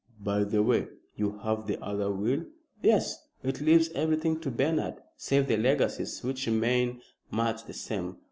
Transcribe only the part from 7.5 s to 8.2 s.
the same.